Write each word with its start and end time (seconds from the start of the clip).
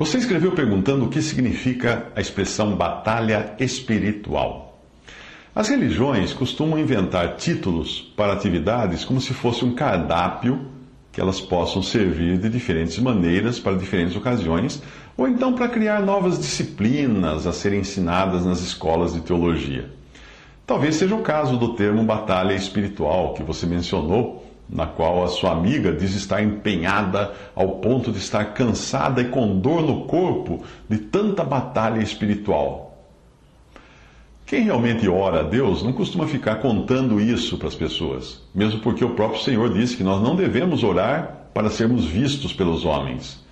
Você 0.00 0.16
escreveu 0.16 0.52
perguntando 0.52 1.04
o 1.04 1.08
que 1.10 1.20
significa 1.20 2.06
a 2.16 2.22
expressão 2.22 2.74
batalha 2.74 3.54
espiritual. 3.58 4.80
As 5.54 5.68
religiões 5.68 6.32
costumam 6.32 6.78
inventar 6.78 7.36
títulos 7.36 8.10
para 8.16 8.32
atividades 8.32 9.04
como 9.04 9.20
se 9.20 9.34
fosse 9.34 9.62
um 9.62 9.74
cardápio 9.74 10.68
que 11.12 11.20
elas 11.20 11.38
possam 11.38 11.82
servir 11.82 12.38
de 12.38 12.48
diferentes 12.48 12.98
maneiras 12.98 13.60
para 13.60 13.76
diferentes 13.76 14.16
ocasiões, 14.16 14.82
ou 15.18 15.28
então 15.28 15.52
para 15.52 15.68
criar 15.68 16.00
novas 16.00 16.38
disciplinas 16.38 17.46
a 17.46 17.52
serem 17.52 17.80
ensinadas 17.80 18.46
nas 18.46 18.60
escolas 18.60 19.12
de 19.12 19.20
teologia. 19.20 19.90
Talvez 20.66 20.94
seja 20.94 21.14
o 21.14 21.20
caso 21.20 21.58
do 21.58 21.74
termo 21.74 22.02
batalha 22.04 22.54
espiritual 22.54 23.34
que 23.34 23.42
você 23.42 23.66
mencionou 23.66 24.39
na 24.70 24.86
qual 24.86 25.24
a 25.24 25.28
sua 25.28 25.50
amiga 25.50 25.92
diz 25.92 26.14
estar 26.14 26.42
empenhada 26.42 27.32
ao 27.56 27.78
ponto 27.78 28.12
de 28.12 28.18
estar 28.18 28.54
cansada 28.54 29.20
e 29.20 29.28
com 29.28 29.58
dor 29.58 29.82
no 29.82 30.04
corpo 30.04 30.62
de 30.88 30.96
tanta 30.98 31.42
batalha 31.42 32.00
espiritual. 32.00 32.86
Quem 34.46 34.64
realmente 34.64 35.08
ora 35.08 35.40
a 35.40 35.42
Deus 35.42 35.82
não 35.82 35.92
costuma 35.92 36.26
ficar 36.26 36.56
contando 36.56 37.20
isso 37.20 37.56
para 37.58 37.68
as 37.68 37.74
pessoas, 37.74 38.42
mesmo 38.54 38.80
porque 38.80 39.04
o 39.04 39.14
próprio 39.14 39.40
Senhor 39.40 39.72
disse 39.72 39.96
que 39.96 40.02
nós 40.02 40.22
não 40.22 40.36
devemos 40.36 40.82
orar 40.82 41.48
para 41.52 41.70
sermos 41.70 42.04
vistos 42.04 42.52
pelos 42.52 42.84
homens. 42.84 43.44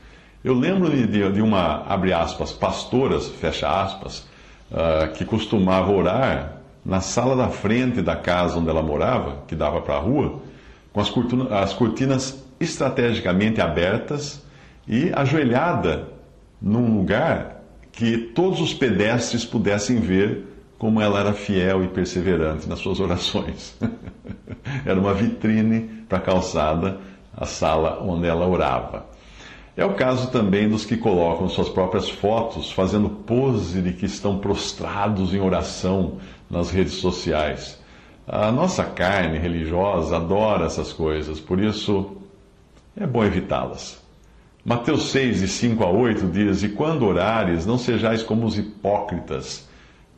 Eu 0.43 0.55
lembro-me 0.55 1.07
de, 1.07 1.43
uma, 1.43 1.85
abre 1.87 2.13
aspas, 2.13 2.53
pastoras, 2.53 3.29
fecha 3.29 3.69
aspas, 3.69 4.27
uh, 4.71 5.13
que 5.13 5.25
costumava 5.25 5.91
orar 5.91 6.59
na 6.85 7.01
sala 7.01 7.37
da 7.37 7.49
frente 7.49 8.01
da 8.01 8.17
casa 8.17 8.59
onde 8.59 8.69
ela 8.69 8.83
morava, 8.83 9.43
que 9.47 9.55
dava 9.55 9.81
para 9.81 9.97
a 9.97 10.01
rua, 10.01 10.41
com 10.99 11.03
as 11.03 11.11
cortinas, 11.11 11.53
as 11.53 11.73
cortinas 11.75 12.45
estrategicamente 12.59 13.61
abertas 13.61 14.43
e 14.87 15.13
ajoelhada 15.15 16.09
num 16.61 16.99
lugar 16.99 17.63
que 17.93 18.19
todos 18.19 18.61
os 18.61 18.75
pedestres 18.75 19.45
pudessem 19.45 20.01
ver 20.01 20.45
como 20.77 21.01
ela 21.01 21.21
era 21.21 21.33
fiel 21.33 21.85
e 21.85 21.89
perseverante 21.89 22.69
nas 22.69 22.81
suas 22.81 22.99
orações. 22.99 23.77
era 24.85 24.99
uma 24.99 25.15
vitrine 25.15 25.83
para 26.09 26.19
a 26.19 26.21
calçada, 26.21 26.99
a 27.37 27.47
sala 27.47 28.03
onde 28.03 28.27
ela 28.27 28.49
orava. 28.49 29.07
É 29.77 29.85
o 29.85 29.95
caso 29.95 30.33
também 30.33 30.69
dos 30.69 30.85
que 30.85 30.97
colocam 30.97 31.49
suas 31.49 31.69
próprias 31.69 32.09
fotos 32.09 32.73
fazendo 32.73 33.09
pose 33.09 33.81
de 33.81 33.93
que 33.93 34.07
estão 34.07 34.39
prostrados 34.39 35.33
em 35.33 35.41
oração 35.41 36.17
nas 36.51 36.71
redes 36.71 36.95
sociais. 36.95 37.79
A 38.31 38.53
nossa 38.53 38.85
carne 38.85 39.39
religiosa 39.39 40.17
adora 40.17 40.67
essas 40.67 40.93
coisas, 40.93 41.41
por 41.41 41.59
isso 41.59 42.19
é 42.95 43.07
bom 43.07 43.25
evitá-las. 43.25 44.03
Mateus 44.63 45.11
6, 45.13 45.41
de 45.41 45.49
5 45.49 45.83
a 45.83 45.91
8 45.91 46.27
diz: 46.27 46.63
E 46.63 46.69
quando 46.69 47.07
orares, 47.07 47.65
não 47.65 47.79
sejais 47.79 48.23
como 48.23 48.45
os 48.45 48.59
hipócritas, 48.59 49.67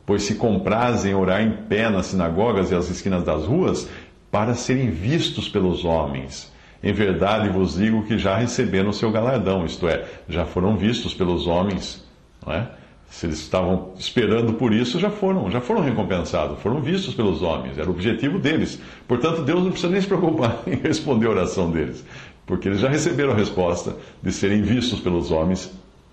pois 0.05 0.23
se 0.23 0.35
comprazem 0.35 1.15
orar 1.15 1.41
em 1.41 1.51
pé 1.69 1.89
nas 1.89 2.07
sinagogas 2.07 2.69
e 2.69 2.75
às 2.75 2.89
esquinas 2.89 3.23
das 3.23 3.45
ruas, 3.45 3.87
para 4.29 4.55
serem 4.55 4.89
vistos 4.89 5.47
pelos 5.47 5.85
homens. 5.85 6.51
Em 6.83 6.91
verdade 6.91 7.47
vos 7.47 7.75
digo 7.75 8.03
que 8.03 8.17
já 8.17 8.35
receberam 8.35 8.89
o 8.89 8.93
seu 8.93 9.09
galardão, 9.09 9.65
isto 9.65 9.87
é, 9.87 10.05
já 10.27 10.45
foram 10.45 10.75
vistos 10.75 11.13
pelos 11.13 11.47
homens. 11.47 12.05
Não 12.45 12.51
é? 12.51 12.67
Se 13.11 13.25
eles 13.25 13.39
estavam 13.39 13.91
esperando 13.99 14.53
por 14.53 14.71
isso, 14.71 14.97
já 14.97 15.09
foram, 15.09 15.51
já 15.51 15.59
foram 15.59 15.81
recompensados, 15.81 16.57
foram 16.61 16.79
vistos 16.79 17.13
pelos 17.13 17.41
homens, 17.41 17.77
era 17.77 17.89
o 17.89 17.91
objetivo 17.91 18.39
deles. 18.39 18.81
Portanto, 19.05 19.41
Deus 19.41 19.61
não 19.61 19.69
precisa 19.69 19.91
nem 19.91 19.99
se 19.99 20.07
preocupar 20.07 20.63
em 20.65 20.75
responder 20.75 21.27
a 21.27 21.31
oração 21.31 21.69
deles, 21.69 22.05
porque 22.45 22.69
eles 22.69 22.79
já 22.79 22.87
receberam 22.87 23.33
a 23.33 23.35
resposta 23.35 23.97
de 24.23 24.31
serem 24.31 24.61
vistos 24.61 25.01
pelos 25.01 25.29
homens, 25.29 25.69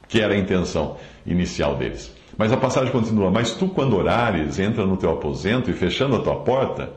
que 0.09 0.21
era 0.21 0.35
a 0.35 0.37
intenção 0.37 0.97
inicial 1.25 1.77
deles. 1.77 2.13
Mas 2.37 2.53
a 2.53 2.57
passagem 2.57 2.91
continua: 2.91 3.31
Mas 3.31 3.53
tu, 3.53 3.69
quando 3.69 3.97
orares, 3.97 4.59
entra 4.59 4.85
no 4.85 4.97
teu 4.97 5.13
aposento 5.13 5.71
e 5.71 5.75
fechando 5.75 6.17
a 6.17 6.21
tua 6.21 6.41
porta, 6.41 6.91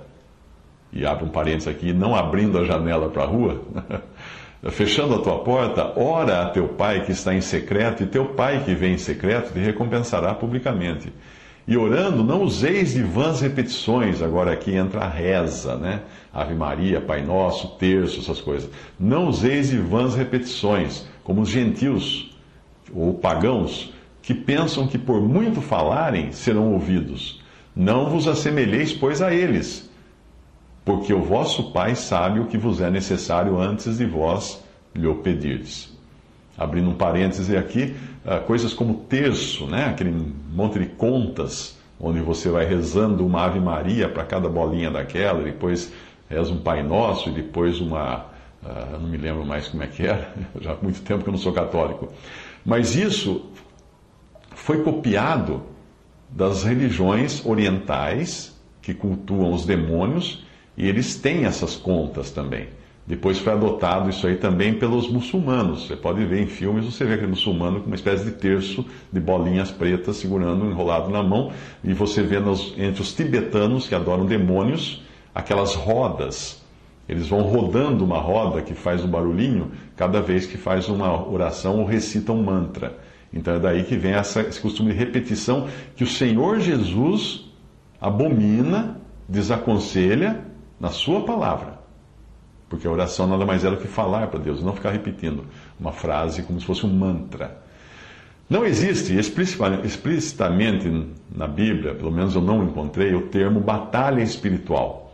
e 0.92 1.06
abre 1.06 1.26
um 1.26 1.30
parênteses 1.30 1.68
aqui, 1.68 1.94
não 1.94 2.16
abrindo 2.16 2.58
a 2.58 2.66
janela 2.66 3.08
para 3.08 3.22
a 3.22 3.28
rua. 3.28 3.62
fechando 4.70 5.16
a 5.16 5.20
tua 5.20 5.40
porta, 5.40 5.94
ora 6.00 6.44
a 6.44 6.50
teu 6.50 6.68
pai 6.68 7.04
que 7.04 7.12
está 7.12 7.34
em 7.34 7.42
secreto, 7.42 8.04
e 8.04 8.06
teu 8.06 8.26
pai 8.26 8.64
que 8.64 8.76
vem 8.76 8.94
em 8.94 8.98
secreto 8.98 9.54
te 9.54 9.60
recompensará 9.60 10.36
publicamente. 10.36 11.12
E 11.68 11.78
orando, 11.78 12.24
não 12.24 12.44
useis 12.44 12.94
de 12.94 13.02
vãs 13.02 13.42
repetições, 13.42 14.22
agora 14.22 14.52
aqui 14.52 14.76
entra 14.76 15.02
a 15.02 15.08
reza, 15.08 15.76
né? 15.78 16.02
Ave 16.34 16.54
Maria, 16.54 17.00
Pai 17.00 17.24
Nosso, 17.24 17.76
terço, 17.78 18.20
essas 18.20 18.42
coisas. 18.42 18.70
Não 19.00 19.28
useis 19.28 19.70
de 19.70 19.78
vãs 19.78 20.16
repetições, 20.16 21.08
como 21.24 21.42
os 21.42 21.50
gentios 21.50 22.36
ou 22.94 23.14
pagãos, 23.14 23.94
que 24.22 24.34
pensam 24.34 24.88
que 24.88 24.98
por 24.98 25.22
muito 25.22 25.62
falarem 25.62 26.32
serão 26.32 26.74
ouvidos. 26.74 27.42
Não 27.76 28.10
vos 28.10 28.28
assemelheis, 28.28 28.92
pois, 28.92 29.22
a 29.22 29.34
eles 29.34 29.91
porque 30.84 31.14
o 31.14 31.22
vosso 31.22 31.72
Pai 31.72 31.96
sabe 31.96 32.40
o 32.40 32.46
que 32.46 32.58
vos 32.58 32.82
é 32.82 32.90
necessário 32.90 33.60
antes 33.60 33.98
de 33.98 34.06
vós 34.06 34.64
lhe 34.94 35.14
pedirdes. 35.16 35.96
Abrindo 36.58 36.90
um 36.90 36.96
parêntese 36.96 37.56
aqui, 37.56 37.96
ah, 38.26 38.40
coisas 38.40 38.74
como 38.74 38.96
terço, 39.06 39.66
né? 39.68 39.86
aquele 39.86 40.12
monte 40.52 40.80
de 40.80 40.86
contas, 40.88 41.78
onde 42.00 42.20
você 42.20 42.50
vai 42.50 42.66
rezando 42.66 43.26
uma 43.26 43.46
Ave 43.46 43.60
Maria 43.60 44.10
para 44.10 44.24
cada 44.24 44.50
bolinha 44.50 44.90
daquela, 44.90 45.42
depois 45.44 45.92
reza 46.30 46.52
um 46.52 46.58
Pai 46.58 46.84
Nosso, 46.84 47.30
e 47.30 47.34
depois 47.34 47.80
uma. 47.80 48.32
Uh, 48.64 49.00
não 49.00 49.08
me 49.08 49.18
lembro 49.18 49.44
mais 49.44 49.68
como 49.68 49.82
é 49.82 49.88
que 49.88 50.06
era, 50.06 50.32
já 50.62 50.74
há 50.74 50.78
muito 50.80 51.02
tempo 51.02 51.24
que 51.24 51.30
eu 51.30 51.32
não 51.32 51.40
sou 51.40 51.52
católico. 51.52 52.10
Mas 52.64 52.96
isso 52.96 53.50
foi 54.54 54.84
copiado 54.84 55.64
das 56.30 56.64
religiões 56.64 57.44
orientais 57.44 58.56
que 58.82 58.94
cultuam 58.94 59.52
os 59.52 59.66
demônios 59.66 60.46
e 60.78 60.88
eles 60.88 61.16
têm 61.16 61.46
essas 61.46 61.76
contas 61.76 62.32
também. 62.32 62.68
Depois 63.06 63.40
foi 63.40 63.52
adotado 63.52 64.10
isso 64.10 64.26
aí 64.28 64.36
também 64.36 64.74
pelos 64.74 65.10
muçulmanos. 65.10 65.88
Você 65.88 65.96
pode 65.96 66.24
ver 66.24 66.42
em 66.42 66.48
filmes, 66.48 66.86
você 66.86 67.04
vê 67.04 67.16
aquele 67.16 67.32
muçulmano 67.32 67.82
com 67.82 67.88
uma 67.88 67.96
espécie 67.96 68.24
de 68.24 68.32
terço 68.32 68.86
de 69.12 69.20
bolinhas 69.20 69.72
pretas 69.72 70.18
segurando 70.18 70.66
enrolado 70.66 71.10
na 71.10 71.24
mão. 71.24 71.52
E 71.84 71.94
você 71.94 72.22
vê 72.22 72.40
nos, 72.40 72.74
entre 72.78 73.02
os 73.02 73.14
tibetanos 73.14 73.88
que 73.88 73.96
adoram 73.96 74.26
demônios, 74.26 75.04
aquelas 75.34 75.74
rodas. 75.74 76.64
Eles 77.10 77.28
vão 77.28 77.42
rodando 77.42 78.06
uma 78.06 78.20
roda 78.20 78.62
que 78.62 78.74
faz 78.74 79.04
um 79.04 79.08
barulhinho 79.08 79.72
cada 79.98 80.22
vez 80.22 80.46
que 80.46 80.58
faz 80.58 80.88
uma 80.88 81.28
oração 81.28 81.80
ou 81.80 81.86
recita 81.86 82.32
um 82.32 82.44
mantra. 82.44 82.98
Então 83.34 83.56
é 83.56 83.60
daí 83.60 83.84
que 83.84 83.98
vem 83.98 84.14
essa, 84.14 84.42
esse 84.42 84.62
costume 84.62 84.92
de 84.92 84.98
repetição 84.98 85.68
que 85.96 86.04
o 86.04 86.08
Senhor 86.08 86.60
Jesus 86.60 87.50
abomina, 88.00 89.02
desaconselha 89.28 90.51
na 90.82 90.90
sua 90.90 91.22
palavra. 91.24 91.80
Porque 92.68 92.88
a 92.88 92.92
oração 92.92 93.28
nada 93.28 93.46
mais 93.46 93.64
é 93.64 93.70
do 93.70 93.78
que 93.78 93.88
falar 93.88 94.28
para 94.28 94.40
Deus, 94.40 94.64
não 94.64 94.74
ficar 94.74 94.90
repetindo 94.90 95.46
uma 95.80 95.92
frase 95.92 96.42
como 96.42 96.60
se 96.60 96.66
fosse 96.66 96.84
um 96.86 96.90
mantra. 96.90 97.62
Não 98.50 98.66
existe 98.66 99.16
explicitamente 99.16 101.08
na 101.34 101.48
Bíblia, 101.48 101.94
pelo 101.94 102.12
menos 102.12 102.34
eu 102.34 102.42
não 102.42 102.64
encontrei, 102.64 103.14
o 103.14 103.28
termo 103.28 103.60
batalha 103.60 104.22
espiritual. 104.22 105.14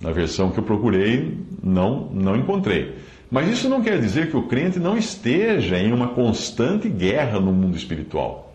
Na 0.00 0.12
versão 0.12 0.50
que 0.50 0.58
eu 0.60 0.62
procurei, 0.64 1.36
não, 1.62 2.08
não 2.12 2.36
encontrei. 2.36 2.96
Mas 3.30 3.48
isso 3.48 3.68
não 3.68 3.82
quer 3.82 4.00
dizer 4.00 4.30
que 4.30 4.36
o 4.36 4.44
crente 4.44 4.78
não 4.78 4.96
esteja 4.96 5.76
em 5.78 5.92
uma 5.92 6.08
constante 6.08 6.88
guerra 6.88 7.40
no 7.40 7.52
mundo 7.52 7.76
espiritual. 7.76 8.54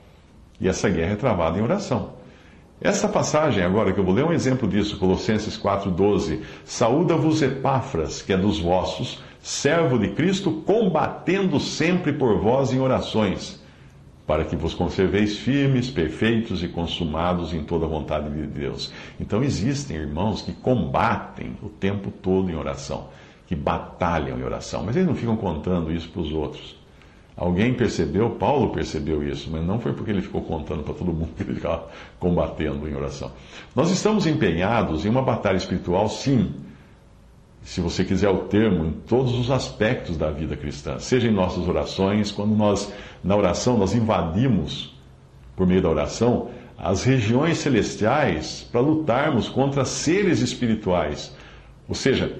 E 0.60 0.68
essa 0.68 0.90
guerra 0.90 1.14
é 1.14 1.18
travada 1.18 1.60
em 1.60 1.62
oração. 1.62 2.23
Essa 2.84 3.08
passagem 3.08 3.64
agora 3.64 3.94
que 3.94 4.00
eu 4.02 4.04
vou 4.04 4.14
ler 4.14 4.24
é 4.24 4.26
um 4.26 4.34
exemplo 4.34 4.68
disso, 4.68 4.98
Colossenses 4.98 5.58
4,12. 5.58 6.42
Saúda-vos 6.66 7.42
Epáfras, 7.42 8.22
que 8.22 8.34
é 8.34 8.38
dos 8.38 8.60
vossos, 8.60 9.24
servo 9.42 9.98
de 9.98 10.10
Cristo, 10.10 10.52
combatendo 10.52 11.62
sempre 11.62 12.12
por 12.12 12.38
vós 12.40 12.74
em 12.74 12.82
orações, 12.82 13.58
para 14.28 14.44
que 14.44 14.58
vos 14.58 14.74
conserveis 14.74 15.38
firmes, 15.38 15.90
perfeitos 15.90 16.62
e 16.62 16.68
consumados 16.68 17.54
em 17.54 17.64
toda 17.64 17.86
a 17.86 17.90
vontade 17.90 18.30
de 18.30 18.46
Deus. 18.48 18.92
Então 19.18 19.42
existem 19.42 19.96
irmãos 19.96 20.42
que 20.42 20.52
combatem 20.52 21.56
o 21.64 21.70
tempo 21.70 22.12
todo 22.12 22.52
em 22.52 22.56
oração, 22.56 23.08
que 23.48 23.56
batalham 23.56 24.38
em 24.38 24.44
oração, 24.44 24.84
mas 24.84 24.98
eles 24.98 25.08
não 25.08 25.16
ficam 25.16 25.38
contando 25.38 25.90
isso 25.90 26.10
para 26.10 26.22
os 26.22 26.34
outros. 26.34 26.83
Alguém 27.36 27.74
percebeu, 27.74 28.30
Paulo 28.32 28.70
percebeu 28.70 29.28
isso, 29.28 29.50
mas 29.52 29.66
não 29.66 29.80
foi 29.80 29.94
porque 29.94 30.12
ele 30.12 30.22
ficou 30.22 30.42
contando 30.42 30.84
para 30.84 30.94
todo 30.94 31.12
mundo 31.12 31.30
que 31.36 31.44
ele 31.44 31.56
ficava 31.56 31.88
combatendo 32.20 32.88
em 32.88 32.96
oração. 32.96 33.32
Nós 33.76 33.90
estamos 33.90 34.28
empenhados 34.28 35.04
em 35.06 35.10
uma 35.10 35.22
batalha 35.22 35.58
espiritual, 35.58 36.08
sim, 36.10 36.54
se 37.64 37.82
você 37.82 38.04
quiser 38.04 38.30
o 38.30 38.40
termo, 38.40 38.86
em 38.86 38.92
todos 38.92 39.34
os 39.34 39.50
aspectos 39.50 40.18
da 40.18 40.30
vida 40.30 40.56
cristã, 40.56 41.00
seja 41.00 41.28
em 41.28 41.32
nossas 41.32 41.68
orações, 41.68 42.32
quando 42.32 42.56
nós, 42.56 42.94
na 43.24 43.36
oração, 43.36 43.78
nós 43.78 43.96
invadimos, 43.96 44.94
por 45.56 45.66
meio 45.66 45.82
da 45.82 45.90
oração, 45.90 46.50
as 46.78 47.04
regiões 47.04 47.60
celestiais 47.60 48.68
para 48.72 48.82
lutarmos 48.82 49.48
contra 49.48 49.86
seres 49.86 50.42
espirituais. 50.42 51.34
Ou 51.88 51.96
seja, 51.96 52.38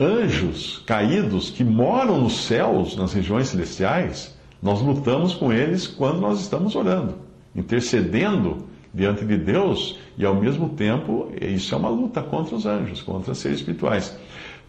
anjos 0.00 0.82
caídos 0.86 1.50
que 1.50 1.62
moram 1.62 2.18
nos 2.18 2.46
céus, 2.46 2.96
nas 2.96 3.12
regiões 3.12 3.48
celestiais, 3.48 4.34
nós 4.62 4.80
lutamos 4.80 5.34
com 5.34 5.52
eles 5.52 5.86
quando 5.86 6.20
nós 6.20 6.40
estamos 6.40 6.74
orando, 6.74 7.16
intercedendo 7.54 8.64
diante 8.92 9.24
de 9.24 9.36
Deus 9.36 9.98
e 10.16 10.24
ao 10.24 10.34
mesmo 10.34 10.70
tempo 10.70 11.30
isso 11.40 11.74
é 11.74 11.78
uma 11.78 11.90
luta 11.90 12.22
contra 12.22 12.56
os 12.56 12.64
anjos, 12.64 13.02
contra 13.02 13.34
seres 13.34 13.58
espirituais. 13.58 14.16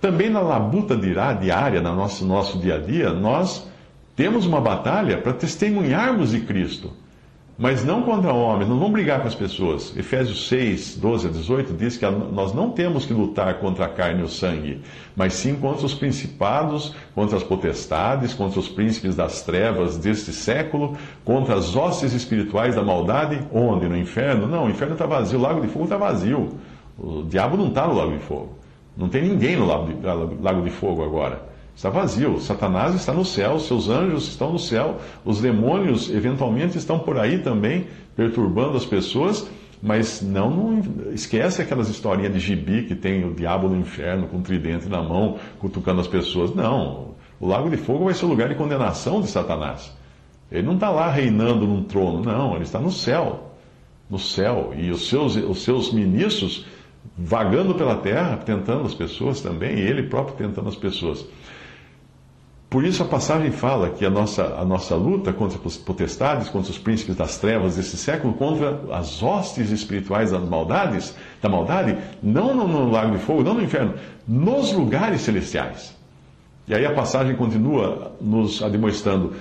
Também 0.01 0.30
na 0.30 0.42
labuta 0.42 0.98
diária, 0.98 1.81
no 1.81 1.95
nosso, 1.95 2.25
nosso 2.25 2.57
dia 2.60 2.75
a 2.75 2.80
dia, 2.80 3.13
nós 3.13 3.68
temos 4.16 4.45
uma 4.45 4.60
batalha 4.60 5.18
para 5.18 5.33
testemunharmos 5.33 6.31
de 6.31 6.42
Cristo. 6.42 6.92
Mas 7.62 7.86
não 7.86 8.02
contra 8.02 8.34
homens, 8.34 8.68
não 8.68 8.80
vamos 8.80 8.94
brigar 8.94 9.22
com 9.22 9.28
as 9.28 9.36
pessoas. 9.36 9.96
Efésios 9.96 10.48
6, 10.48 10.96
12 10.96 11.28
a 11.28 11.30
18 11.30 11.74
diz 11.74 11.96
que 11.96 12.10
nós 12.10 12.56
não 12.56 12.72
temos 12.72 13.06
que 13.06 13.13
lutar 13.13 13.60
contra 13.60 13.86
a 13.86 13.88
carne 13.88 14.22
e 14.22 14.24
o 14.24 14.28
sangue, 14.28 14.81
mas 15.16 15.36
sim 15.36 15.54
contra 15.54 15.86
os 15.86 15.94
principados, 15.94 16.96
contra 17.13 17.38
as 17.38 17.44
potestades, 17.44 18.34
contra 18.34 18.60
os 18.60 18.68
príncipes 18.68 19.16
das 19.16 19.44
trevas 19.44 19.96
deste 19.96 20.34
século, 20.34 20.98
contra 21.24 21.54
as 21.54 21.75
hostes 21.75 22.13
espirituais 22.13 22.74
da 22.74 22.81
maldade. 22.81 23.40
Onde? 23.54 23.88
No 23.88 23.96
inferno? 23.96 24.48
Não, 24.48 24.66
o 24.66 24.69
inferno 24.72 24.94
está 24.94 25.06
vazio, 25.06 25.38
o 25.38 25.42
lago 25.44 25.62
de 25.62 25.68
fogo 25.68 25.84
está 25.84 25.98
vazio. 25.98 26.50
O 26.98 27.22
diabo 27.22 27.57
não 27.57 27.68
está 27.68 27.86
no 27.86 27.94
lago 27.94 28.14
de 28.14 28.24
fogo. 28.24 28.57
Não 28.98 29.07
tem 29.07 29.22
ninguém 29.22 29.56
no 29.56 29.68
lago 29.68 29.94
de, 29.94 30.42
lago 30.42 30.64
de 30.64 30.72
fogo 30.72 31.04
agora. 31.04 31.50
Está 31.75 31.89
vazio. 31.89 32.39
Satanás 32.39 32.95
está 32.95 33.13
no 33.13 33.25
céu, 33.25 33.59
seus 33.59 33.89
anjos 33.89 34.27
estão 34.27 34.51
no 34.51 34.59
céu, 34.59 34.97
os 35.25 35.41
demônios 35.41 36.09
eventualmente 36.09 36.77
estão 36.77 37.00
por 37.00 37.18
aí 37.18 37.39
também, 37.39 37.88
perturbando 38.15 38.77
as 38.77 38.85
pessoas, 38.85 39.50
mas 39.81 40.21
não, 40.21 40.51
não 40.51 40.83
esquece 41.13 41.62
aquelas 41.62 41.89
historinhas 41.89 42.33
de 42.33 42.39
gibi 42.39 42.83
que 42.83 42.95
tem 42.95 43.25
o 43.25 43.33
diabo 43.33 43.68
no 43.68 43.75
inferno 43.75 44.27
com 44.27 44.41
tridente 44.41 44.88
na 44.88 45.01
mão, 45.01 45.39
cutucando 45.59 46.01
as 46.01 46.07
pessoas. 46.07 46.53
Não. 46.53 47.15
O 47.39 47.47
lago 47.47 47.69
de 47.69 47.77
fogo 47.77 48.06
vai 48.06 48.13
ser 48.13 48.25
o 48.25 48.29
lugar 48.29 48.50
de 48.50 48.56
condenação 48.56 49.21
de 49.21 49.27
Satanás. 49.27 49.91
Ele 50.51 50.68
não 50.68 50.75
está 50.75 50.89
lá 50.89 51.09
reinando 51.09 51.65
num 51.65 51.83
trono, 51.83 52.21
não, 52.21 52.53
ele 52.53 52.63
está 52.63 52.77
no 52.77 52.91
céu. 52.91 53.53
No 54.09 54.19
céu. 54.19 54.73
E 54.77 54.91
os 54.91 55.07
seus, 55.07 55.35
os 55.38 55.63
seus 55.63 55.91
ministros 55.91 56.65
vagando 57.18 57.73
pela 57.73 57.95
terra, 57.95 58.38
tentando 58.38 58.85
as 58.85 58.94
pessoas 58.94 59.41
também, 59.41 59.77
e 59.77 59.81
ele 59.81 60.03
próprio 60.03 60.35
tentando 60.35 60.69
as 60.69 60.75
pessoas. 60.75 61.25
Por 62.71 62.85
isso 62.85 63.03
a 63.03 63.06
passagem 63.06 63.51
fala 63.51 63.89
que 63.89 64.06
a 64.06 64.09
nossa, 64.09 64.56
a 64.57 64.63
nossa 64.63 64.95
luta 64.95 65.33
contra 65.33 65.59
as 65.65 65.75
potestades, 65.75 66.47
contra 66.47 66.71
os 66.71 66.77
príncipes 66.77 67.18
das 67.18 67.38
trevas 67.38 67.75
desse 67.75 67.97
século, 67.97 68.33
contra 68.33 68.79
as 68.94 69.21
hostes 69.21 69.71
espirituais 69.71 70.31
das 70.31 70.41
maldades, 70.41 71.13
da 71.41 71.50
maldade, 71.50 71.97
não 72.23 72.56
no, 72.56 72.65
no 72.65 72.89
lago 72.89 73.12
de 73.12 73.18
fogo, 73.18 73.44
não 73.44 73.56
no 73.56 73.62
inferno, 73.62 73.95
nos 74.25 74.71
lugares 74.71 75.19
celestiais. 75.19 75.94
E 76.65 76.73
aí 76.73 76.85
a 76.85 76.94
passagem 76.94 77.35
continua 77.35 78.13
nos 78.21 78.63
admoestando, 78.63 79.33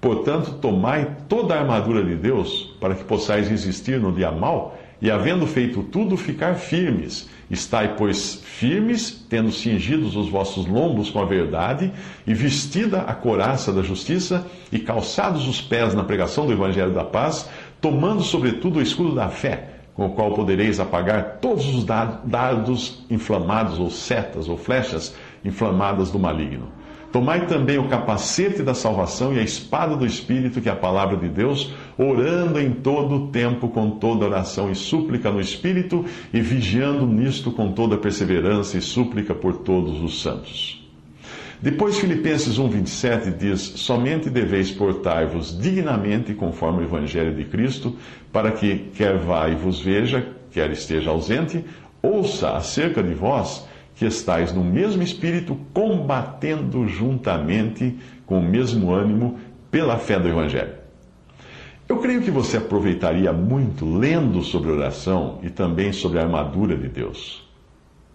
portanto, 0.00 0.54
tomai 0.54 1.18
toda 1.28 1.54
a 1.54 1.60
armadura 1.60 2.02
de 2.02 2.16
Deus 2.16 2.74
para 2.80 2.94
que 2.94 3.04
possais 3.04 3.46
resistir 3.46 4.00
no 4.00 4.10
dia 4.10 4.30
mal 4.30 4.74
e 5.04 5.10
havendo 5.10 5.46
feito 5.46 5.82
tudo, 5.82 6.16
ficar 6.16 6.54
firmes. 6.54 7.28
Estai, 7.50 7.94
pois, 7.94 8.40
firmes, 8.42 9.10
tendo 9.28 9.52
cingidos 9.52 10.16
os 10.16 10.30
vossos 10.30 10.64
lombos 10.64 11.10
com 11.10 11.20
a 11.20 11.26
verdade, 11.26 11.92
e 12.26 12.32
vestida 12.32 13.02
a 13.02 13.12
coraça 13.12 13.70
da 13.70 13.82
justiça, 13.82 14.46
e 14.72 14.78
calçados 14.78 15.46
os 15.46 15.60
pés 15.60 15.92
na 15.92 16.04
pregação 16.04 16.46
do 16.46 16.54
evangelho 16.54 16.94
da 16.94 17.04
paz, 17.04 17.50
tomando 17.82 18.22
sobretudo 18.22 18.78
o 18.78 18.82
escudo 18.82 19.14
da 19.14 19.28
fé, 19.28 19.74
com 19.92 20.06
o 20.06 20.10
qual 20.14 20.32
podereis 20.32 20.80
apagar 20.80 21.36
todos 21.38 21.66
os 21.66 21.84
dardos 21.84 23.04
inflamados, 23.10 23.78
ou 23.78 23.90
setas, 23.90 24.48
ou 24.48 24.56
flechas 24.56 25.14
inflamadas 25.44 26.10
do 26.10 26.18
maligno. 26.18 26.72
Tomai 27.14 27.46
também 27.46 27.78
o 27.78 27.86
capacete 27.86 28.60
da 28.60 28.74
salvação 28.74 29.32
e 29.32 29.38
a 29.38 29.42
espada 29.44 29.94
do 29.94 30.04
Espírito, 30.04 30.60
que 30.60 30.68
é 30.68 30.72
a 30.72 30.74
palavra 30.74 31.16
de 31.16 31.28
Deus, 31.28 31.72
orando 31.96 32.58
em 32.58 32.72
todo 32.72 33.14
o 33.14 33.28
tempo 33.28 33.68
com 33.68 33.88
toda 33.88 34.24
oração 34.24 34.68
e 34.68 34.74
súplica 34.74 35.30
no 35.30 35.40
Espírito, 35.40 36.04
e 36.32 36.40
vigiando 36.40 37.06
nisto 37.06 37.52
com 37.52 37.70
toda 37.70 37.96
perseverança 37.96 38.76
e 38.76 38.80
súplica 38.80 39.32
por 39.32 39.58
todos 39.58 40.02
os 40.02 40.22
santos. 40.22 40.84
Depois, 41.62 41.96
Filipenses 41.98 42.58
1,27 42.58 43.36
diz: 43.36 43.60
Somente 43.60 44.28
deveis 44.28 44.72
portar-vos 44.72 45.56
dignamente 45.56 46.34
conforme 46.34 46.80
o 46.80 46.82
Evangelho 46.82 47.32
de 47.32 47.44
Cristo, 47.44 47.96
para 48.32 48.50
que, 48.50 48.90
quer 48.92 49.18
vá 49.18 49.48
e 49.48 49.54
vos 49.54 49.80
veja, 49.80 50.26
quer 50.50 50.68
esteja 50.72 51.10
ausente, 51.10 51.64
ouça 52.02 52.56
acerca 52.56 53.00
de 53.04 53.14
vós 53.14 53.72
que 53.94 54.04
estais 54.04 54.52
no 54.52 54.64
mesmo 54.64 55.02
espírito, 55.02 55.56
combatendo 55.72 56.86
juntamente 56.88 57.96
com 58.26 58.38
o 58.38 58.42
mesmo 58.42 58.92
ânimo 58.92 59.38
pela 59.70 59.98
fé 59.98 60.18
do 60.18 60.28
Evangelho. 60.28 60.74
Eu 61.88 61.98
creio 61.98 62.22
que 62.22 62.30
você 62.30 62.56
aproveitaria 62.56 63.32
muito 63.32 63.84
lendo 63.84 64.42
sobre 64.42 64.70
oração 64.70 65.38
e 65.42 65.50
também 65.50 65.92
sobre 65.92 66.18
a 66.18 66.22
armadura 66.22 66.76
de 66.76 66.88
Deus. 66.88 67.46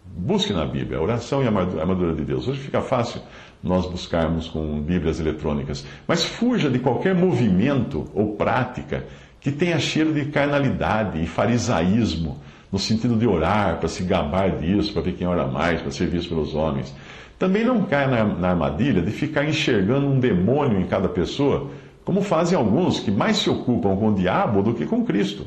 Busque 0.06 0.52
na 0.52 0.66
Bíblia 0.66 0.98
a 0.98 1.02
oração 1.02 1.44
e 1.44 1.48
a 1.48 1.50
armadura 1.50 2.16
de 2.16 2.26
Deus. 2.26 2.48
Hoje 2.48 2.60
fica 2.60 2.82
fácil 2.82 3.22
nós 3.62 3.86
buscarmos 3.86 4.48
com 4.48 4.82
Bíblias 4.82 5.20
eletrônicas, 5.20 5.86
mas 6.08 6.26
fuja 6.26 6.70
de 6.70 6.80
qualquer 6.80 7.14
movimento 7.14 8.10
ou 8.14 8.36
prática 8.36 9.06
que 9.40 9.52
tenha 9.52 9.80
cheiro 9.80 10.14
de 10.14 10.26
carnalidade 10.26 11.22
e 11.22 11.28
farisaísmo 11.28 12.40
no 12.72 12.78
sentido 12.78 13.16
de 13.16 13.28
orar, 13.28 13.78
para 13.78 13.90
se 13.90 14.04
gabar 14.04 14.52
disso, 14.58 14.94
para 14.94 15.02
ver 15.02 15.14
quem 15.14 15.28
ora 15.28 15.48
mais, 15.48 15.82
para 15.82 15.92
ser 15.92 16.08
visto 16.08 16.30
pelos 16.30 16.54
homens. 16.54 16.94
Também 17.38 17.64
não 17.64 17.84
cai 17.84 18.08
na, 18.08 18.24
na 18.24 18.50
armadilha 18.50 19.02
de 19.02 19.12
ficar 19.12 19.46
enxergando 19.46 20.06
um 20.08 20.20
demônio 20.20 20.80
em 20.80 20.86
cada 20.86 21.08
pessoa, 21.08 21.72
como 22.04 22.22
fazem 22.22 22.58
alguns 22.58 23.00
que 23.00 23.12
mais 23.12 23.38
se 23.38 23.50
ocupam 23.50 23.96
com 23.96 24.10
o 24.10 24.16
diabo 24.16 24.62
do 24.62 24.74
que 24.74 24.86
com 24.86 25.06
Cristo. 25.06 25.46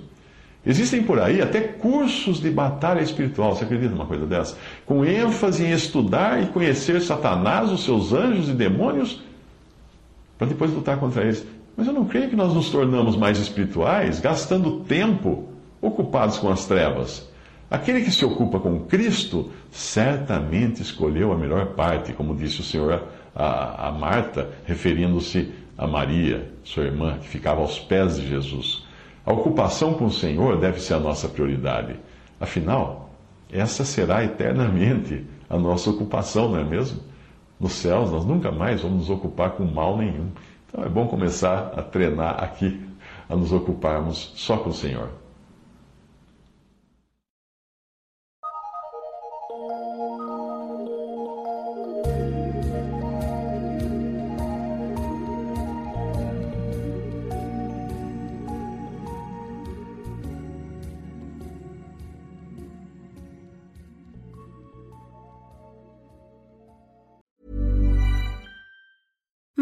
Existem 0.65 1.03
por 1.03 1.19
aí 1.21 1.43
até 1.43 1.61
cursos 1.61 2.41
de 2.41 2.49
batalha 2.49 3.01
espiritual, 3.01 3.55
você 3.55 3.65
acredita 3.65 3.91
numa 3.91 4.07
coisa 4.07 4.27
dessa? 4.27 4.57
Com 4.87 5.05
ênfase 5.05 5.65
em 5.65 5.73
estudar 5.73 6.41
e 6.43 6.47
conhecer 6.47 7.01
Satanás, 7.01 7.71
os 7.71 7.85
seus 7.85 8.13
anjos 8.13 8.49
e 8.49 8.53
demônios, 8.53 9.21
para 10.39 10.47
depois 10.47 10.73
lutar 10.73 10.99
contra 10.99 11.25
eles. 11.25 11.45
Mas 11.77 11.87
eu 11.87 11.93
não 11.93 12.05
creio 12.05 12.29
que 12.29 12.37
nós 12.37 12.55
nos 12.55 12.71
tornamos 12.71 13.17
mais 13.17 13.39
espirituais 13.39 14.21
gastando 14.21 14.81
tempo 14.81 15.52
ocupados 15.83 16.39
com 16.39 16.49
as 16.49 16.65
trevas. 16.65 17.31
Aquele 17.69 18.03
que 18.03 18.11
se 18.11 18.25
ocupa 18.25 18.61
com 18.61 18.81
Cristo 18.81 19.51
certamente 19.71 20.81
escolheu 20.81 21.33
a 21.33 21.37
melhor 21.37 21.75
parte, 21.75 22.13
como 22.13 22.37
disse 22.37 22.61
o 22.61 22.65
Senhor 22.65 23.03
a, 23.35 23.89
a 23.89 23.93
Marta, 23.93 24.51
referindo-se 24.65 25.53
a 25.77 25.87
Maria, 25.87 26.53
sua 26.63 26.85
irmã, 26.85 27.19
que 27.19 27.27
ficava 27.27 27.61
aos 27.61 27.79
pés 27.79 28.17
de 28.17 28.29
Jesus. 28.29 28.85
A 29.25 29.33
ocupação 29.33 29.95
com 29.95 30.05
o 30.05 30.13
Senhor 30.13 30.59
deve 30.59 30.81
ser 30.81 30.95
a 30.95 31.01
nossa 31.01 31.29
prioridade. 31.29 31.97
Afinal, 32.39 33.11
essa 33.51 33.85
será 33.85 34.23
eternamente 34.23 35.25
a 35.49 35.59
nossa 35.59 35.91
ocupação, 35.91 36.51
não 36.51 36.59
é 36.59 36.65
mesmo? 36.65 37.01
Nos 37.59 37.73
céus, 37.73 38.11
nós 38.11 38.25
nunca 38.25 38.51
mais 38.51 38.83
vamos 38.83 38.99
nos 38.99 39.11
ocupar 39.11 39.53
com 39.53 39.65
mal 39.65 39.97
nenhum. 39.97 40.29
Então 40.69 40.85
é 40.85 40.89
bom 40.89 41.07
começar 41.07 41.73
a 41.77 41.83
treinar 41.83 42.43
aqui, 42.43 42.81
a 43.29 43.37
nos 43.37 43.53
ocuparmos 43.53 44.33
só 44.37 44.57
com 44.59 44.71
o 44.71 44.75
Senhor. 44.75 45.22